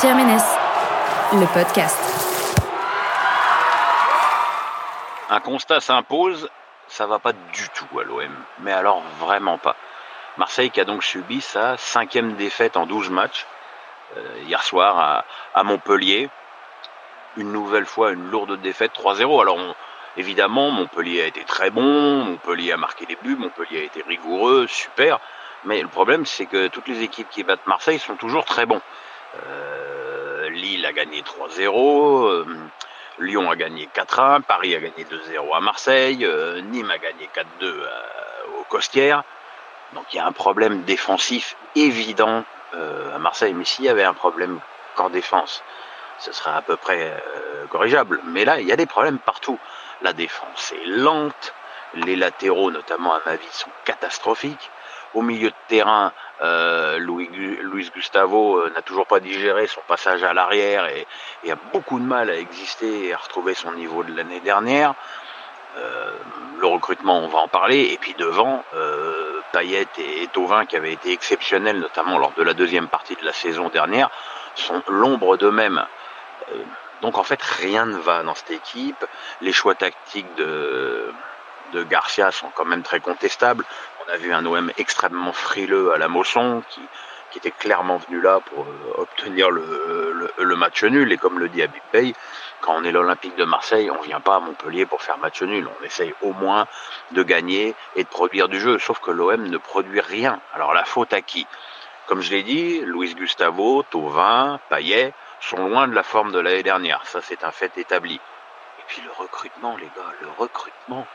Pierre 0.00 0.14
Ménès, 0.14 0.44
le 1.32 1.46
podcast. 1.52 1.98
Un 5.28 5.40
constat 5.40 5.80
s'impose, 5.80 6.48
ça 6.86 7.08
va 7.08 7.18
pas 7.18 7.32
du 7.32 7.68
tout 7.70 7.98
à 7.98 8.04
l'OM, 8.04 8.30
mais 8.60 8.72
alors 8.72 9.02
vraiment 9.18 9.58
pas. 9.58 9.74
Marseille 10.36 10.70
qui 10.70 10.80
a 10.80 10.84
donc 10.84 11.02
subi 11.02 11.40
sa 11.40 11.76
cinquième 11.78 12.34
défaite 12.34 12.76
en 12.76 12.86
12 12.86 13.10
matchs 13.10 13.44
euh, 14.16 14.20
hier 14.46 14.62
soir 14.62 15.24
à, 15.52 15.64
Montpellier. 15.64 16.30
Une 17.36 17.50
nouvelle 17.50 17.86
fois 17.86 18.12
une 18.12 18.30
lourde 18.30 18.60
défaite 18.60 18.92
3-0. 18.94 19.42
Alors 19.42 19.58
évidemment 20.16 20.70
Montpellier 20.70 21.22
a 21.22 21.26
été 21.26 21.42
très 21.42 21.70
bon, 21.70 22.24
Montpellier 22.24 22.70
a 22.70 22.76
marqué 22.76 23.04
des 23.04 23.18
buts, 23.20 23.34
Montpellier 23.36 23.80
a 23.80 23.84
été 23.84 24.02
rigoureux, 24.02 24.68
super. 24.68 25.18
Mais 25.64 25.82
le 25.82 25.88
problème 25.88 26.24
c'est 26.24 26.46
que 26.46 26.68
toutes 26.68 26.86
les 26.86 27.02
équipes 27.02 27.30
qui 27.30 27.42
battent 27.42 27.66
Marseille 27.66 27.98
sont 27.98 28.14
toujours 28.14 28.44
très 28.44 28.64
bons. 28.64 28.80
Euh, 29.36 30.48
Lille 30.50 30.84
a 30.86 30.92
gagné 30.92 31.22
3-0. 31.22 32.26
Euh, 32.26 32.44
Lyon 33.18 33.50
a 33.50 33.56
gagné 33.56 33.88
4-1, 33.94 34.42
Paris 34.42 34.76
a 34.76 34.80
gagné 34.80 35.04
2-0 35.04 35.56
à 35.56 35.60
Marseille, 35.60 36.24
euh, 36.24 36.60
Nîmes 36.60 36.90
a 36.90 36.98
gagné 36.98 37.28
4-2 37.34 37.44
euh, 37.62 37.88
au 38.60 38.64
Costières. 38.64 39.24
Donc 39.92 40.04
il 40.12 40.16
y 40.16 40.20
a 40.20 40.26
un 40.26 40.32
problème 40.32 40.82
défensif 40.82 41.56
évident 41.74 42.44
à 42.72 43.18
Marseille. 43.18 43.54
Mais 43.54 43.64
s'il 43.64 43.86
y 43.86 43.88
avait 43.88 44.04
un 44.04 44.12
problème 44.12 44.60
qu'en 44.94 45.08
défense, 45.08 45.62
ce 46.18 46.30
serait 46.32 46.50
à 46.50 46.60
peu 46.60 46.76
près 46.76 47.10
corrigeable. 47.70 48.20
Mais 48.24 48.44
là, 48.44 48.60
il 48.60 48.66
y 48.66 48.72
a 48.72 48.76
des 48.76 48.84
problèmes 48.84 49.18
partout. 49.18 49.58
La 50.02 50.12
défense 50.12 50.72
est 50.72 50.86
lente, 50.86 51.54
les 51.94 52.16
latéraux, 52.16 52.70
notamment 52.70 53.14
à 53.14 53.22
ma 53.24 53.36
vie, 53.36 53.48
sont 53.50 53.70
catastrophiques. 53.86 54.70
Au 55.14 55.22
milieu 55.22 55.48
de 55.50 55.54
terrain, 55.68 56.12
euh, 56.42 56.98
Louis, 56.98 57.28
Luis 57.28 57.90
Gustavo 57.94 58.58
euh, 58.58 58.72
n'a 58.74 58.82
toujours 58.82 59.06
pas 59.06 59.20
digéré 59.20 59.66
son 59.66 59.80
passage 59.88 60.22
à 60.22 60.34
l'arrière 60.34 60.86
et, 60.86 61.06
et, 61.44 61.52
a 61.52 61.56
beaucoup 61.72 61.98
de 61.98 62.04
mal 62.04 62.30
à 62.30 62.36
exister 62.36 63.06
et 63.06 63.14
à 63.14 63.16
retrouver 63.16 63.54
son 63.54 63.72
niveau 63.72 64.04
de 64.04 64.14
l'année 64.14 64.40
dernière. 64.40 64.94
Euh, 65.78 66.10
le 66.60 66.66
recrutement, 66.66 67.20
on 67.20 67.28
va 67.28 67.38
en 67.38 67.48
parler. 67.48 67.90
Et 67.92 67.98
puis 67.98 68.14
devant, 68.18 68.64
euh, 68.74 69.40
Payet 69.52 69.86
et, 69.98 70.26
Tovin, 70.28 70.66
qui 70.66 70.76
avaient 70.76 70.92
été 70.92 71.12
exceptionnels, 71.12 71.78
notamment 71.78 72.18
lors 72.18 72.32
de 72.32 72.42
la 72.42 72.54
deuxième 72.54 72.88
partie 72.88 73.16
de 73.16 73.24
la 73.24 73.32
saison 73.32 73.68
dernière, 73.68 74.10
sont 74.54 74.82
l'ombre 74.88 75.36
d'eux-mêmes. 75.36 75.84
Euh, 76.52 76.62
donc 77.02 77.16
en 77.16 77.22
fait, 77.22 77.40
rien 77.42 77.86
ne 77.86 77.96
va 77.96 78.22
dans 78.22 78.34
cette 78.34 78.50
équipe. 78.50 79.04
Les 79.40 79.52
choix 79.52 79.74
tactiques 79.74 80.34
de, 80.36 81.12
de 81.72 81.82
Garcia 81.84 82.30
sont 82.30 82.50
quand 82.54 82.64
même 82.64 82.82
très 82.82 83.00
contestables. 83.00 83.64
On 84.06 84.12
a 84.12 84.16
vu 84.16 84.32
un 84.32 84.44
OM 84.46 84.70
extrêmement 84.78 85.32
frileux 85.32 85.92
à 85.92 85.98
la 85.98 86.08
Mosson 86.08 86.62
qui, 86.70 86.80
était 87.36 87.50
clairement 87.52 87.98
venu 87.98 88.20
là 88.20 88.40
pour 88.40 88.64
euh, 88.64 89.02
obtenir 89.02 89.48
le, 89.50 90.56
match 90.56 90.82
nul. 90.82 91.12
Et 91.12 91.18
comme 91.18 91.38
le 91.38 91.48
dit 91.48 91.62
Abib 91.62 91.82
Bey, 91.92 92.12
quand 92.60 92.74
on 92.74 92.82
est 92.82 92.90
l'Olympique 92.90 93.36
de 93.36 93.44
Marseille, 93.44 93.92
on 93.92 94.00
vient 94.02 94.18
pas 94.18 94.36
à 94.36 94.40
Montpellier 94.40 94.86
pour 94.86 95.02
faire 95.02 95.18
match 95.18 95.40
nul. 95.42 95.68
On 95.80 95.84
essaye 95.84 96.12
au 96.22 96.32
moins 96.32 96.66
de 97.12 97.22
gagner 97.22 97.76
et 97.94 98.02
de 98.02 98.08
produire 98.08 98.48
du 98.48 98.58
jeu. 98.58 98.80
Sauf 98.80 98.98
que 98.98 99.12
l'OM 99.12 99.40
ne 99.40 99.56
produit 99.56 100.00
rien. 100.00 100.40
Alors 100.52 100.74
la 100.74 100.84
faute 100.84 101.12
à 101.12 101.20
qui? 101.20 101.46
Comme 102.08 102.22
je 102.22 102.30
l'ai 102.30 102.42
dit, 102.42 102.80
Luis 102.80 103.14
Gustavo, 103.14 103.82
Tovin, 103.82 104.58
Payet 104.70 105.12
sont 105.40 105.68
loin 105.68 105.86
de 105.86 105.94
la 105.94 106.02
forme 106.02 106.32
de 106.32 106.38
l'année 106.38 106.62
dernière. 106.62 107.06
Ça, 107.06 107.20
c'est 107.20 107.44
un 107.44 107.52
fait 107.52 107.76
établi. 107.76 108.14
Et 108.14 108.82
puis 108.86 109.02
le 109.02 109.10
recrutement, 109.12 109.76
les 109.76 109.86
gars, 109.86 110.12
le 110.22 110.28
recrutement. 110.38 111.06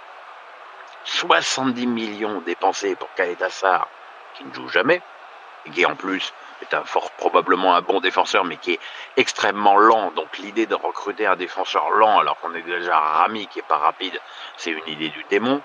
70 1.05 1.87
millions 1.87 2.41
dépensés 2.41 2.95
pour 2.95 3.13
Khaled 3.15 3.41
Assar, 3.41 3.87
qui 4.35 4.45
ne 4.45 4.53
joue 4.53 4.69
jamais, 4.69 5.01
et 5.65 5.69
qui 5.69 5.85
en 5.85 5.95
plus 5.95 6.33
est 6.61 6.85
fort 6.85 7.11
probablement 7.11 7.75
un 7.75 7.81
bon 7.81 7.99
défenseur, 7.99 8.45
mais 8.45 8.57
qui 8.57 8.73
est 8.73 8.79
extrêmement 9.17 9.77
lent. 9.77 10.11
Donc 10.11 10.37
l'idée 10.37 10.65
de 10.65 10.75
recruter 10.75 11.25
un 11.25 11.35
défenseur 11.35 11.89
lent 11.91 12.19
alors 12.19 12.37
qu'on 12.39 12.53
est 12.55 12.61
déjà 12.61 12.97
Rami 12.97 13.47
qui 13.47 13.59
est 13.59 13.67
pas 13.67 13.77
rapide, 13.77 14.19
c'est 14.58 14.71
une 14.71 14.87
idée 14.87 15.09
du 15.09 15.23
démon. 15.30 15.61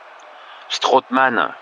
Strootman, 0.68 1.54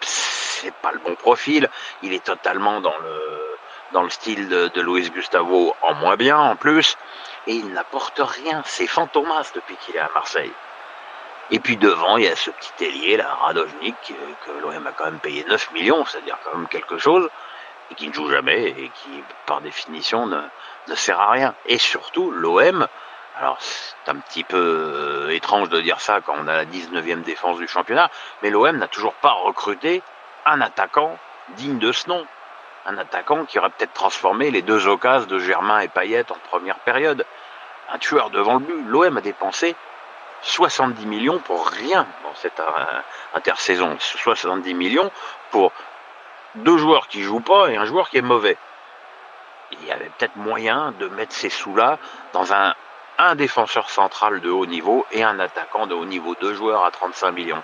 c'est 0.00 0.74
pas 0.74 0.92
le 0.92 0.98
bon 0.98 1.14
profil. 1.14 1.68
Il 2.02 2.12
est 2.12 2.24
totalement 2.24 2.80
dans 2.80 2.96
le 2.98 3.56
dans 3.92 4.02
le 4.02 4.10
style 4.10 4.48
de, 4.48 4.68
de 4.68 4.80
Luis 4.80 5.10
Gustavo, 5.10 5.74
en 5.82 5.94
moins 5.94 6.16
bien 6.16 6.38
en 6.38 6.56
plus, 6.56 6.96
et 7.46 7.54
il 7.54 7.72
n'apporte 7.72 8.18
rien. 8.20 8.62
C'est 8.66 8.88
fantomas 8.88 9.52
depuis 9.54 9.76
qu'il 9.76 9.94
est 9.94 10.00
à 10.00 10.10
Marseille. 10.12 10.52
Et 11.50 11.60
puis 11.60 11.76
devant, 11.76 12.16
il 12.16 12.24
y 12.24 12.28
a 12.28 12.34
ce 12.34 12.50
petit 12.50 12.84
ailier, 12.84 13.16
là, 13.16 13.32
Radovnik, 13.34 13.94
que 14.44 14.50
l'OM 14.60 14.86
a 14.86 14.92
quand 14.92 15.04
même 15.04 15.20
payé 15.20 15.44
9 15.48 15.72
millions, 15.72 16.04
c'est-à-dire 16.04 16.38
quand 16.44 16.56
même 16.56 16.66
quelque 16.66 16.98
chose, 16.98 17.28
et 17.90 17.94
qui 17.94 18.08
ne 18.08 18.12
joue 18.12 18.28
jamais, 18.28 18.68
et 18.68 18.90
qui, 18.94 19.22
par 19.46 19.60
définition, 19.60 20.26
ne, 20.26 20.94
sert 20.94 21.20
à 21.20 21.30
rien. 21.30 21.54
Et 21.66 21.78
surtout, 21.78 22.32
l'OM, 22.32 22.88
alors 23.38 23.58
c'est 23.60 24.10
un 24.10 24.16
petit 24.16 24.42
peu 24.42 25.28
étrange 25.30 25.68
de 25.68 25.80
dire 25.80 26.00
ça 26.00 26.20
quand 26.20 26.34
on 26.36 26.48
a 26.48 26.56
la 26.56 26.64
19e 26.64 27.22
défense 27.22 27.58
du 27.58 27.68
championnat, 27.68 28.10
mais 28.42 28.50
l'OM 28.50 28.76
n'a 28.76 28.88
toujours 28.88 29.14
pas 29.14 29.32
recruté 29.32 30.02
un 30.46 30.60
attaquant 30.60 31.16
digne 31.50 31.78
de 31.78 31.92
ce 31.92 32.08
nom. 32.08 32.26
Un 32.86 32.98
attaquant 32.98 33.44
qui 33.44 33.58
aurait 33.58 33.70
peut-être 33.70 33.92
transformé 33.92 34.50
les 34.50 34.62
deux 34.62 34.86
occasions 34.86 35.26
de 35.28 35.38
Germain 35.38 35.80
et 35.80 35.88
Payet 35.88 36.30
en 36.30 36.36
première 36.48 36.78
période. 36.78 37.24
Un 37.88 37.98
tueur 37.98 38.30
devant 38.30 38.54
le 38.54 38.60
but. 38.60 38.84
L'OM 38.86 39.16
a 39.16 39.20
dépensé 39.20 39.76
70 40.46 41.06
millions 41.06 41.38
pour 41.38 41.68
rien 41.68 42.06
dans 42.22 42.34
cette 42.34 42.62
intersaison. 43.34 43.96
70 43.98 44.74
millions 44.74 45.10
pour 45.50 45.72
deux 46.56 46.78
joueurs 46.78 47.08
qui 47.08 47.22
jouent 47.22 47.40
pas 47.40 47.68
et 47.70 47.76
un 47.76 47.84
joueur 47.84 48.08
qui 48.08 48.18
est 48.18 48.22
mauvais. 48.22 48.56
Il 49.72 49.84
y 49.84 49.90
avait 49.90 50.10
peut-être 50.16 50.36
moyen 50.36 50.92
de 50.98 51.08
mettre 51.08 51.32
ces 51.32 51.50
sous-là 51.50 51.98
dans 52.32 52.52
un, 52.52 52.74
défenseur 53.34 53.88
central 53.88 54.40
de 54.40 54.50
haut 54.50 54.66
niveau 54.66 55.06
et 55.10 55.24
un 55.24 55.40
attaquant 55.40 55.86
de 55.86 55.94
haut 55.94 56.04
niveau, 56.04 56.34
deux 56.40 56.54
joueurs 56.54 56.84
à 56.84 56.90
35 56.90 57.32
millions. 57.32 57.62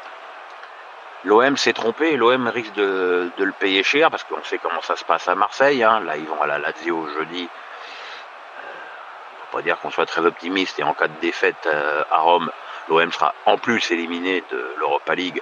L'OM 1.24 1.56
s'est 1.56 1.74
trompé, 1.74 2.16
l'OM 2.16 2.48
risque 2.48 2.72
de, 2.72 3.30
le 3.38 3.52
payer 3.52 3.82
cher 3.82 4.10
parce 4.10 4.24
qu'on 4.24 4.42
sait 4.42 4.58
comment 4.58 4.80
ça 4.82 4.96
se 4.96 5.04
passe 5.04 5.28
à 5.28 5.34
Marseille. 5.34 5.84
Hein. 5.84 6.00
Là, 6.00 6.16
ils 6.16 6.26
vont 6.26 6.40
à 6.40 6.46
la 6.46 6.58
Lazio 6.58 7.06
jeudi. 7.08 7.44
Euh, 7.44 8.62
faut 9.50 9.58
pas 9.58 9.62
dire 9.62 9.78
qu'on 9.78 9.90
soit 9.90 10.06
très 10.06 10.24
optimiste 10.24 10.80
et 10.80 10.84
en 10.84 10.94
cas 10.94 11.06
de 11.06 11.20
défaite 11.20 11.66
euh, 11.66 12.02
à 12.10 12.18
Rome, 12.18 12.50
l'OM 12.88 13.12
sera 13.12 13.34
en 13.46 13.58
plus 13.58 13.90
éliminé 13.90 14.42
de 14.50 14.74
l'Europa 14.78 15.14
League 15.14 15.40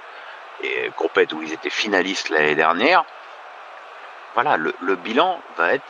et 0.63 0.91
compète 0.95 1.33
où 1.33 1.41
ils 1.41 1.53
étaient 1.53 1.69
finalistes 1.69 2.29
l'année 2.29 2.55
dernière. 2.55 3.03
Voilà, 4.33 4.57
le, 4.57 4.95
bilan 4.95 5.41
va 5.57 5.73
être 5.73 5.85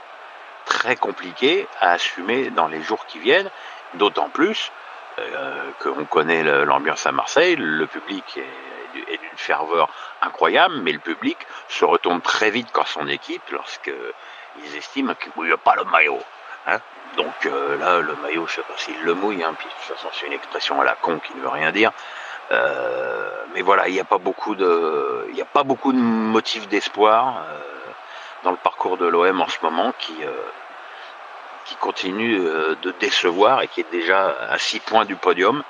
très 0.65 0.95
compliqué 0.95 1.67
à 1.79 1.91
assumer 1.91 2.49
dans 2.49 2.67
les 2.67 2.81
jours 2.81 3.05
qui 3.05 3.19
viennent, 3.19 3.49
d'autant 3.95 4.29
plus 4.29 4.71
euh, 5.19 5.71
qu'on 5.79 6.05
connaît 6.05 6.43
l'ambiance 6.65 7.05
à 7.05 7.11
Marseille, 7.11 7.55
le 7.57 7.85
public 7.85 8.23
est, 8.37 9.13
est 9.13 9.17
d'une 9.17 9.37
ferveur 9.37 9.89
incroyable, 10.21 10.75
mais 10.81 10.91
le 10.91 10.99
public 10.99 11.37
se 11.67 11.85
retourne 11.85 12.21
très 12.21 12.49
vite 12.49 12.69
quand 12.71 12.85
son 12.85 13.07
équipe, 13.07 13.43
lorsqu'ils 13.51 14.75
estiment 14.75 15.13
qu'il 15.15 15.31
ne 15.35 15.43
mouille 15.43 15.57
pas 15.63 15.75
le 15.75 15.83
maillot. 15.85 16.19
Hein? 16.67 16.79
Donc 17.17 17.45
euh, 17.45 17.77
là, 17.77 17.99
le 17.99 18.15
maillot, 18.15 18.47
je 18.47 18.55
sais 18.55 18.61
pas 18.61 18.73
s'il 18.77 19.01
le 19.03 19.13
mouille, 19.13 19.43
hein, 19.43 19.53
puis 19.57 19.67
de 19.67 19.73
toute 19.73 19.97
façon 19.97 20.07
c'est 20.13 20.27
une 20.27 20.33
expression 20.33 20.79
à 20.79 20.85
la 20.85 20.95
con 20.95 21.19
qui 21.19 21.35
ne 21.35 21.41
veut 21.41 21.49
rien 21.49 21.71
dire. 21.71 21.91
Euh, 22.51 23.29
mais 23.53 23.61
voilà, 23.61 23.87
il 23.87 23.93
n'y 23.93 23.99
a 23.99 24.05
pas 24.05 24.17
beaucoup 24.17 24.55
de, 24.55 25.27
il 25.33 25.41
a 25.41 25.45
pas 25.45 25.63
beaucoup 25.63 25.91
de 25.91 25.97
motifs 25.97 26.67
d'espoir 26.67 27.43
euh, 27.49 27.59
dans 28.43 28.51
le 28.51 28.57
parcours 28.57 28.97
de 28.97 29.05
l'OM 29.05 29.41
en 29.41 29.47
ce 29.47 29.57
moment 29.61 29.93
qui 29.99 30.15
qui 31.65 31.75
continue 31.75 32.39
de 32.39 32.91
décevoir 32.99 33.61
et 33.61 33.67
qui 33.67 33.81
est 33.81 33.91
déjà 33.91 34.35
à 34.49 34.57
6 34.57 34.79
points 34.79 35.05
du 35.05 35.15
podium. 35.15 35.63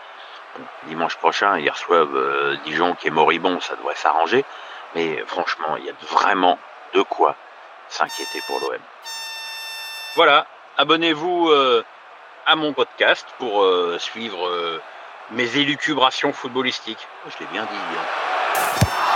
Dimanche 0.83 1.17
prochain, 1.17 1.59
ils 1.59 1.69
reçoivent 1.69 2.57
Dijon 2.63 2.95
qui 2.95 3.09
est 3.09 3.11
moribond, 3.11 3.59
ça 3.59 3.75
devrait 3.75 3.95
s'arranger. 3.95 4.45
Mais 4.95 5.21
franchement, 5.27 5.75
il 5.77 5.85
y 5.85 5.89
a 5.89 5.93
vraiment 6.09 6.57
de 6.93 7.01
quoi 7.01 7.35
s'inquiéter 7.89 8.41
pour 8.47 8.59
l'OM. 8.61 8.79
Voilà, 10.15 10.47
abonnez-vous 10.77 11.49
euh, 11.49 11.83
à 12.45 12.55
mon 12.55 12.73
podcast 12.73 13.25
pour 13.37 13.63
euh, 13.63 13.97
suivre 13.99 14.47
euh, 14.47 14.81
mes 15.31 15.57
élucubrations 15.57 16.33
footballistiques. 16.33 17.07
Je 17.27 17.43
l'ai 17.43 17.51
bien 17.51 17.63
dit. 17.63 17.69
Hein. 17.71 19.10